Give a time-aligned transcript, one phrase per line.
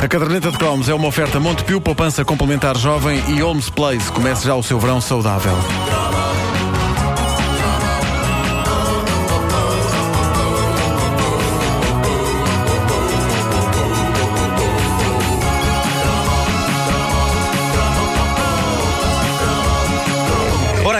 [0.00, 4.10] A caderneta de cromos é uma oferta Montepio, poupança complementar jovem e Holmes Place.
[4.10, 5.52] Comece já o seu verão saudável.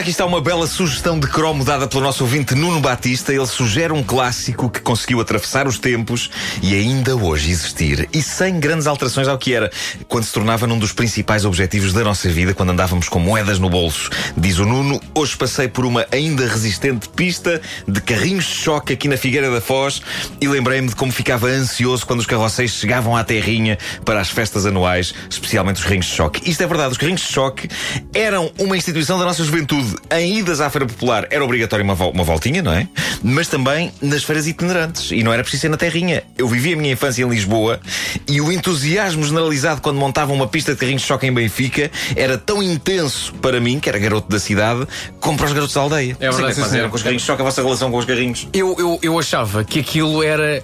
[0.09, 3.31] Aqui está uma bela sugestão de cromo dada pelo nosso ouvinte Nuno Batista.
[3.31, 6.31] Ele sugere um clássico que conseguiu atravessar os tempos
[6.63, 8.09] e ainda hoje existir.
[8.11, 9.71] E sem grandes alterações ao que era,
[10.09, 13.69] quando se tornava num dos principais objetivos da nossa vida, quando andávamos com moedas no
[13.69, 14.09] bolso.
[14.35, 19.09] Diz o Nuno, hoje passei por uma ainda resistente pista de carrinhos de choque aqui
[19.09, 20.01] na Figueira da Foz
[20.41, 24.65] e lembrei-me de como ficava ansioso quando os carroceiros chegavam à terrinha para as festas
[24.65, 26.51] anuais, especialmente os carrinhos de choque.
[26.51, 27.69] Isto é verdade, os carrinhos de choque
[28.15, 29.98] eram uma instituição da nossa juventude.
[30.11, 32.89] Em idas à Feira Popular era obrigatório uma, vol uma voltinha, não é?
[33.23, 35.11] Mas também nas feiras itinerantes.
[35.11, 36.23] E não era preciso ser na terrinha.
[36.37, 37.81] Eu vivi a minha infância em Lisboa
[38.27, 42.39] e o entusiasmo generalizado quando montavam uma pista de carrinhos de choque em Benfica era
[42.39, 44.87] tão intenso para mim, que era garoto da cidade,
[45.21, 46.17] como para os garotos da aldeia.
[46.21, 46.89] É verdade, sim, que senhor.
[46.89, 48.49] com os carrinhos de choque, a vossa relação com os carrinhos.
[48.53, 50.63] Eu, eu, eu achava que aquilo era.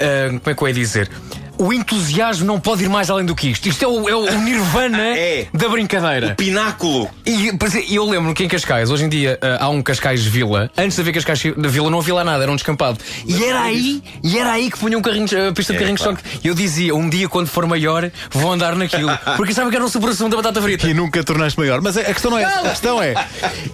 [0.00, 1.10] ah, como é que eu ia dizer?
[1.58, 3.68] O entusiasmo não pode ir mais além do que isto.
[3.68, 5.46] Isto é o, é o nirvana É.
[5.52, 6.34] da brincadeira.
[6.36, 7.10] Pináculo!
[7.24, 10.24] E por exemplo, eu lembro que em Cascais, hoje em dia ah, há um Cascais
[10.24, 10.70] Vila.
[10.76, 12.98] Antes de haver Cascais da Vila não havia lá nada, era um descampado.
[13.26, 16.16] E era aí, e era aí que punham carrinhos, a pista de É, carrinhos claro.
[16.18, 16.40] choque.
[16.46, 19.10] Eu dizia, um dia quando for maior, vou andar naquilo.
[19.36, 20.86] Porque sabem que era uma superação da batata frita.
[20.88, 21.80] E nunca tornaste maior.
[21.82, 22.60] Mas a a questão não é essa.
[22.60, 23.14] A questão é.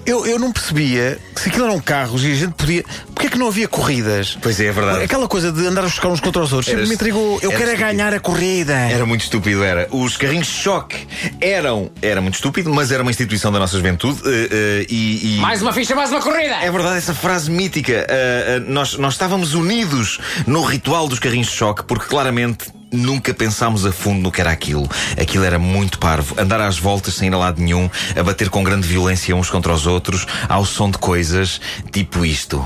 [0.07, 2.83] Eu, eu não percebia que se aquilo eram carros e a gente podia.
[3.15, 4.37] Porquê é que não havia corridas?
[4.41, 5.05] Pois é, é verdade.
[5.05, 7.39] Aquela coisa de andar a buscar uns contra os outros sempre me intrigou.
[7.43, 8.73] Eu era quero ganhar a corrida.
[8.75, 9.89] Era muito estúpido, era.
[9.91, 11.07] Os carrinhos de choque
[11.41, 11.91] eram.
[12.01, 14.21] Era muito estúpido, mas era uma instituição da nossa juventude.
[14.27, 16.55] eh, eh, e, e- Mais uma ficha, mais uma corrida!
[16.63, 18.07] É verdade, essa frase mítica.
[18.09, 22.67] eh, nós, nós estávamos unidos no ritual dos carrinhos de choque, porque claramente.
[22.95, 24.87] Nunca pensámos a fundo no que era aquilo.
[25.19, 26.35] Aquilo era muito parvo.
[26.39, 29.73] Andar às voltas sem ir a lado nenhum, a bater com grande violência uns contra
[29.73, 31.59] os outros, ao som de coisas
[31.91, 32.63] tipo isto.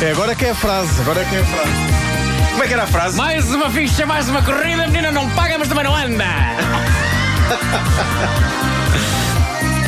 [0.00, 1.00] É agora que é a frase.
[1.00, 1.70] Agora que é a frase.
[2.52, 3.16] Como é que era a frase?
[3.16, 6.24] Mais uma ficha, mais uma corrida, menina não paga, mas também não anda!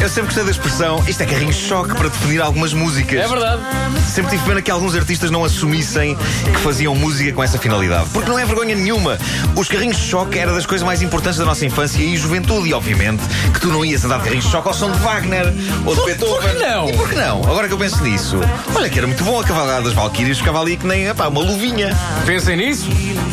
[0.01, 3.21] Eu sempre gostei da expressão isto é carrinho de choque para definir algumas músicas.
[3.21, 3.61] É verdade.
[4.09, 8.09] Sempre tive pena que alguns artistas não assumissem que faziam música com essa finalidade.
[8.11, 9.19] Porque não é vergonha nenhuma.
[9.55, 12.71] Os carrinhos de choque era das coisas mais importantes da nossa infância e juventude.
[12.71, 13.23] E obviamente
[13.53, 15.53] que tu não ias andar de carrinhos de choque ao som de Wagner
[15.85, 16.49] ou de Beethoven.
[16.49, 16.89] por que não?
[16.89, 17.43] E por que não?
[17.43, 18.39] Agora que eu penso nisso,
[18.75, 21.43] olha que era muito bom a cavalgada das Valquírias, ficava ali que nem epá, uma
[21.43, 21.95] luvinha.
[22.25, 22.89] Pensem nisso.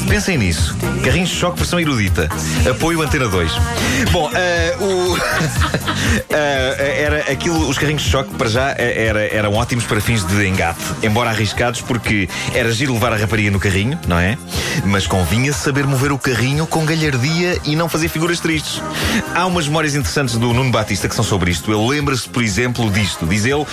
[0.09, 0.75] Pensem nisso.
[1.03, 2.27] Carrinhos de choque versão erudita.
[2.69, 3.51] Apoio Antena 2.
[4.11, 5.17] Bom, eh, o.
[6.29, 10.23] eh, era aquilo, os carrinhos de choque, para já, eh, era, eram ótimos para fins
[10.25, 10.79] de engate.
[11.03, 14.37] Embora arriscados, porque era giro levar a rapariga no carrinho, não é?
[14.85, 18.81] Mas convinha saber mover o carrinho com galhardia e não fazer figuras tristes.
[19.33, 21.71] Há umas memórias interessantes do Nuno Batista que são sobre isto.
[21.71, 23.25] Ele lembra-se, por exemplo, disto.
[23.25, 23.65] Diz ele,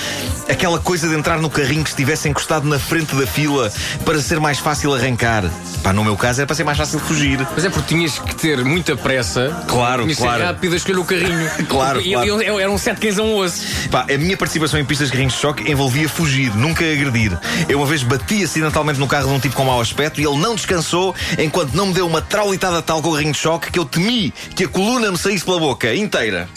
[0.49, 3.73] aquela coisa de entrar no carrinho que estivesse encostado na frente da fila
[4.05, 5.45] para ser mais fácil arrancar.
[5.83, 7.47] Pá, no meu caso era para ser mais fácil fugir.
[7.55, 9.65] Mas é porque tinhas que ter muita pressa.
[9.69, 10.39] Claro, tinhas que claro.
[10.41, 11.51] ser rápido a escolher o carrinho.
[11.69, 12.43] Claro, e, claro.
[12.43, 13.89] e- Era um 7 15 a osso.
[13.91, 17.39] Pá, a minha participação em pistas de carrinhos de choque envolvia fugir, nunca agredir.
[17.69, 20.37] Eu uma vez bati acidentalmente no carro de um tipo com mau aspecto e ele
[20.39, 23.79] não descansou enquanto não me deu uma traulitada tal com o carrinho de choque que
[23.79, 26.49] eu temi que a coluna me saísse pela boca inteira.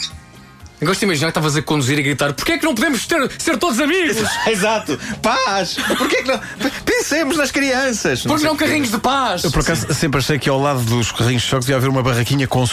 [0.80, 2.74] Eu Gosto de imaginar que estavas a conduzir e a gritar: Porquê é que não
[2.74, 4.16] podemos ter- ser todos amigos?
[4.46, 4.98] Exato.
[5.20, 5.76] Paz!
[5.96, 6.40] Porquê que não?
[6.84, 8.22] Pensemos nas crianças.
[8.22, 8.64] Porque sei não porquê.
[8.70, 9.42] carrinhos de paz?
[9.44, 12.02] Eu por acaso sempre achei que ao lado dos carrinhos de choque devia haver uma
[12.02, 12.64] barraquinha com,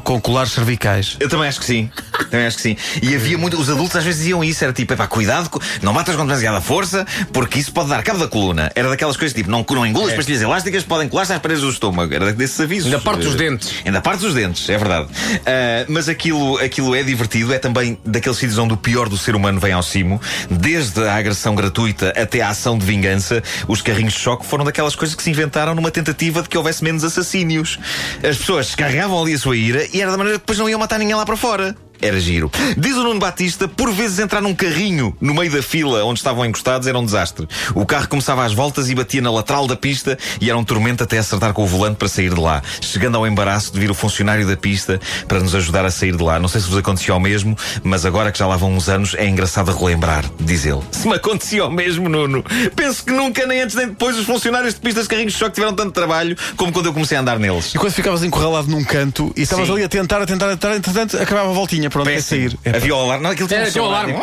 [0.00, 1.16] com colares cervicais.
[1.20, 1.90] Eu também acho que sim.
[2.30, 2.76] Também acho que sim.
[3.02, 3.58] E havia muito.
[3.60, 4.62] Os adultos às vezes diziam isso.
[4.64, 5.48] Era tipo, epá, cuidado,
[5.80, 8.70] não batas com demasiada força, porque isso pode dar cabo da coluna.
[8.74, 10.16] Era daquelas coisas tipo, não, não engulas É.
[10.16, 12.12] pastilhas elásticas, podem colar-se às paredes do estômago.
[12.12, 12.86] Era desses avisos.
[12.92, 13.72] Ainda parte os Eh, dentes.
[13.84, 15.08] Ainda parte os dentes, é verdade.
[15.46, 19.34] Ah, mas aquilo, aquilo é divertido, é também daqueles sítios onde o pior do ser
[19.34, 20.20] humano vem ao cimo.
[20.50, 24.94] Desde a agressão gratuita até a ação de vingança, os carrinhos de choque foram daquelas
[24.94, 27.78] coisas que se inventaram numa tentativa de que houvesse menos assassínios.
[28.18, 30.78] As pessoas descarregavam ali a sua ira e era da maneira que depois não iam
[30.78, 31.76] matar ninguém lá para fora.
[32.04, 32.50] Era giro.
[32.76, 36.44] Diz o Nuno Batista, por vezes entrar num carrinho no meio da fila onde estavam
[36.44, 37.48] encostados era um desastre.
[37.74, 41.02] O carro começava às voltas e batia na lateral da pista e era um tormento
[41.02, 43.94] até acertar com o volante para sair de lá, chegando ao embaraço de vir o
[43.94, 46.38] funcionário da pista para nos ajudar a sair de lá.
[46.38, 49.14] Não sei se vos acontecia o mesmo, mas agora que já lá vão uns anos
[49.14, 50.80] é engraçado relembrar, diz ele.
[50.90, 52.44] Se me acontecia o mesmo, Nuno,
[52.76, 55.54] penso que nunca, nem antes nem depois, os funcionários de pistas de carrinhos de choque
[55.54, 57.74] tiveram tanto trabalho como quando eu comecei a andar neles.
[57.74, 59.74] E quando ficavas encurralado num canto e estavas Sim.
[59.74, 62.50] ali a tentar, a tentar, a tentar, entretanto acabava a voltinha para onde Péssimo.
[62.50, 62.58] sair.
[62.64, 63.22] É, Havia o alarme.
[63.24, 64.12] Não, aquilo tinha É, um tinha som, alarme.
[64.12, 64.20] não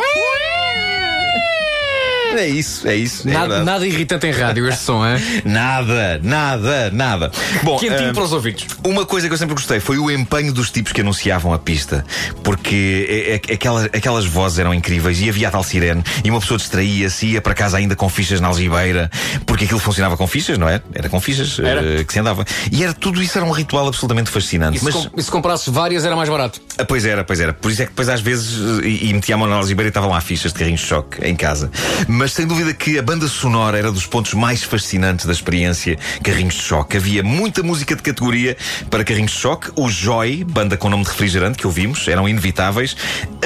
[2.36, 3.28] É isso, é isso.
[3.28, 5.20] é Nada, irritante em rádio este som, é?
[5.44, 7.30] Nada, nada, nada.
[7.62, 8.66] Bom, Quentinho ah, para os ouvidos.
[8.84, 12.04] Uma coisa que eu sempre gostei foi o empenho dos tipos que anunciavam a pista.
[12.42, 16.02] Porque é- é- aquela- aquelas vozes eram incríveis e havia a tal sirene.
[16.24, 19.10] E uma pessoa distraía-se, ia para casa ainda com fichas na algibeira.
[19.46, 20.80] Porque aquilo funcionava com fichas, não é?
[20.94, 22.00] Era com fichas Era.
[22.00, 22.44] eh, que se andava.
[22.70, 24.76] E era tudo isso era um ritual absolutamente fascinante.
[24.76, 26.60] E se, Mas, com- e se comprasses várias era mais barato.
[26.78, 27.52] ah, pois era, pois era.
[27.52, 29.88] Por isso é que depois às vezes eh, e, e metia a mão na algibeira
[29.88, 31.70] e estavam lá fichas de carrinhos de choque em casa.
[32.08, 36.54] Mas sem dúvida que a banda sonora era dos pontos mais fascinantes da experiência carrinhos
[36.54, 36.96] de choque.
[36.96, 38.56] Havia muita música de categoria
[38.90, 39.70] para carrinhos de choque.
[39.76, 42.96] O Joy, banda com nome de refrigerante que ouvimos, eram inevitáveis.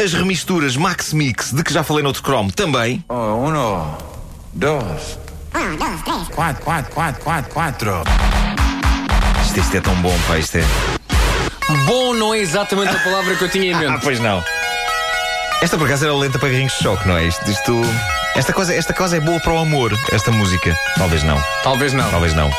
[0.03, 3.05] As remisturas Max Mix, de que já falei noutro Chrome, também.
[3.09, 3.15] Oh,
[3.47, 3.97] uno,
[4.53, 5.19] dos,
[6.35, 7.93] cuatro, cuatro, cuatro, cuatro, cuatro.
[9.45, 10.65] Isto, isto é tão bom, pá, isto é.
[11.87, 14.01] Bom não é exatamente a palavra que eu tinha em Ah, mente.
[14.03, 14.43] pois não.
[15.63, 17.27] Esta por acaso era lenta para carrinhos de choque, não é?
[17.27, 17.83] Isto, isto-
[18.37, 20.79] esta, coisa, esta coisa é boa para o amor, esta música.
[20.97, 21.43] Talvez não.
[21.65, 22.09] Talvez não.
[22.11, 22.51] Talvez não.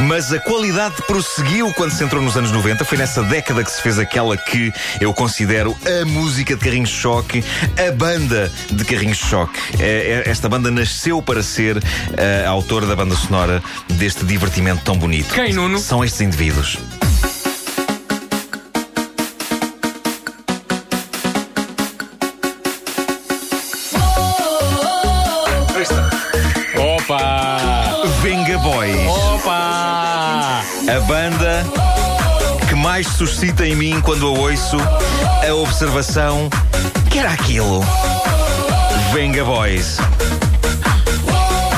[0.00, 2.84] Mas a qualidade prosseguiu quando se entrou nos anos 90.
[2.84, 6.96] Foi nessa década que se fez aquela que eu considero a música de Carrinhos de
[6.96, 7.42] Choque,
[7.78, 9.58] a banda de Carrinhos de Choque.
[9.80, 11.82] É- é- Esta banda nasceu para ser
[12.44, 15.32] a autora da banda sonora deste divertimento tão bonito.
[15.34, 15.78] Quem, Nuno?
[15.78, 16.76] São estes indivíduos.
[30.88, 31.64] A banda
[32.68, 34.76] que mais suscita em mim quando a ouço
[35.48, 36.48] a observação
[37.10, 37.84] que era aquilo.
[39.12, 39.98] Venga Boys.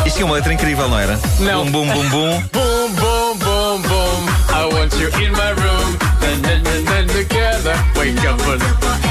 [0.05, 1.19] Isto é uma letra incrível, não era?
[1.41, 1.65] Não.
[1.67, 2.43] Bum, bum, bum, bum.
[2.53, 4.29] Boom, boom, boom, boom.
[4.51, 5.78] I want you in my room.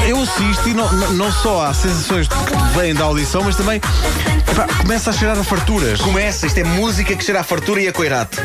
[0.07, 2.35] Eu assisto e não, não- só há sensações que
[2.79, 5.99] vêm da audição, mas também epá, começa a cheirar a farturas.
[5.99, 8.41] Começa, isto é música que cheira a fartura e a coirato.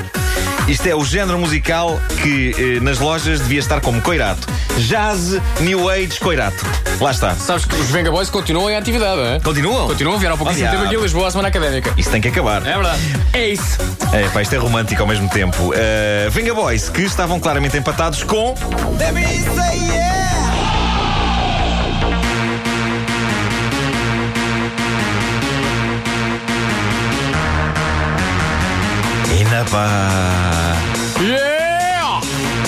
[0.67, 4.47] Isto é o género musical que eh, nas lojas devia estar como coirato.
[4.79, 6.65] Jazz, New Age, coirato.
[7.01, 7.35] Lá está.
[7.35, 9.41] Sabes que os Venga Boys continuam em atividade, é?
[9.41, 9.89] Continuam?
[9.89, 11.93] Continuam, vieram há pouquíssimo Olha, tempo aqui em Lisboa, a semana académica.
[11.97, 12.67] Isto tem que acabar.
[12.67, 13.01] É verdade.
[13.33, 13.79] É isso.
[14.13, 15.71] É, pá, isto é romântico ao mesmo tempo.
[15.71, 18.55] Uh, Venga Boys, que estavam claramente empatados com.
[18.99, 19.73] Na pá.
[19.73, 20.42] Yeah!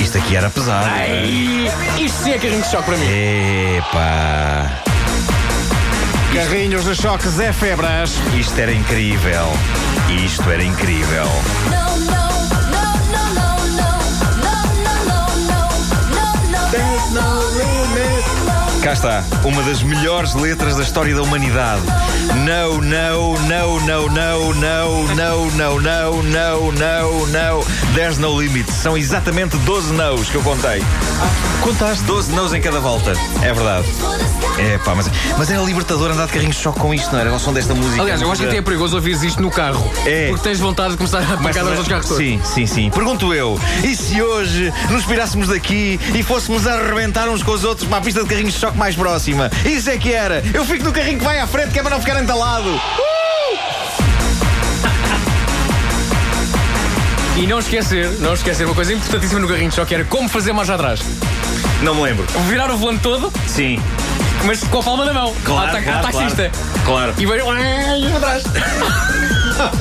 [0.01, 0.87] Isto aqui era pesado.
[0.87, 3.07] Ai, isto sim é carrinho de choque para mim.
[3.79, 4.83] Epá.
[6.35, 8.13] Carrinhos de choque Zé Febras.
[8.39, 9.53] Isto era incrível.
[10.25, 11.27] Isto era incrível.
[18.95, 21.83] Está, uma das melhores letras da história da humanidade.
[22.47, 27.64] No, no, no, no, no, no, no, no, no, no, no, no.
[27.95, 28.69] There's no limit.
[28.73, 30.83] São exatamente 12 no's que eu contei.
[31.61, 32.03] Contaste?
[32.05, 33.13] 12 no's em cada volta.
[33.41, 33.87] É verdade.
[34.59, 35.09] É pá, mas,
[35.39, 37.33] mas era libertador andar de carrinho de choque com isto, não era?
[37.33, 38.03] O som desta música.
[38.03, 39.89] Aliás, eu acho que até é perigoso ouvir isto no carro.
[40.05, 40.27] É.
[40.29, 42.17] Porque tens vontade de começar a pagar os carros todos.
[42.17, 42.91] Sim, sim, sim.
[42.91, 47.87] Pergunto eu, e se hoje nos pirássemos daqui e fôssemos arrebentar uns com os outros
[47.87, 49.49] para a pista de carrinhos de choque mais próxima?
[49.65, 50.43] Isso é que era.
[50.53, 52.81] Eu fico no carrinho que vai à frente, que é para não ficar entalado.
[57.37, 60.53] E não esquecer, não esquecer uma coisa importantíssima no carrinho de choque era como fazer
[60.53, 61.01] marcha atrás.
[61.83, 62.25] Não me lembro.
[62.49, 63.83] Virar o volante todo, Sim.
[64.45, 65.35] mas com a palma na mão.
[65.45, 66.51] Claro, à claro, taxista.
[66.85, 67.13] Claro.
[67.19, 68.45] E vai ai, para trás.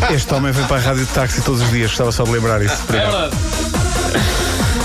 [0.13, 2.61] Este homem vem para a rádio de táxi todos os dias, gostava só de lembrar
[2.61, 2.77] isso.
[2.89, 3.35] É verdade.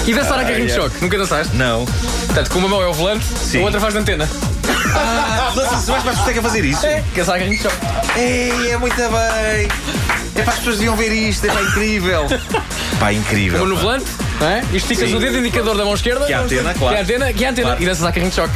[0.06, 0.78] E dançar a carrinho de ai.
[0.78, 0.96] choque.
[1.00, 1.56] Nunca dançaste?
[1.56, 1.86] Não.
[2.26, 3.60] Portanto, com uma mão é o volante, Sim.
[3.60, 4.28] a outra faz de antena.
[4.94, 6.84] Ah, se vais para a discoteca fazer isso?
[6.84, 7.76] É, dançar a carrinho de choque.
[8.16, 10.07] Ei, é muito bem.
[10.38, 12.26] É para as pessoas deviam ver isto, é pá, incrível.
[13.00, 13.60] Pá, incrível.
[13.60, 14.06] Uma no volante,
[14.40, 14.62] não é?
[14.72, 15.16] E esticas Sim.
[15.16, 16.26] o dedo indicador da mão esquerda.
[16.26, 16.94] Que é a antena, claro.
[16.94, 17.68] Que é a antena, que é a antena.
[17.68, 17.82] Claro.
[17.82, 18.54] E danças a carrinho de choque.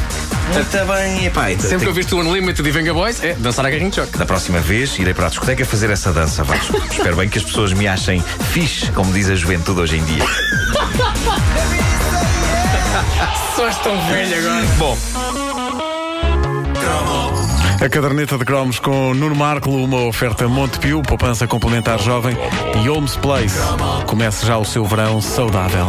[0.53, 1.49] Muito bem, é pá.
[1.59, 4.19] Sempre que eu viste o Unlimited e Venga Boys, é dançar a carrinho de choque.
[4.19, 6.77] Da próxima vez irei para a discoteca fazer essa dança, Vasco.
[6.91, 8.23] Espero bem que as pessoas me achem
[8.53, 10.25] fixe, como diz a juventude hoje em dia.
[13.57, 14.67] Só és tão velho agora.
[14.79, 14.99] Bom,
[17.83, 22.37] A caderneta de cromos com Nuno Marco, uma oferta Montepio, poupança complementar jovem
[22.81, 23.59] e Holmes Place.
[24.07, 25.89] Comece já o seu verão saudável.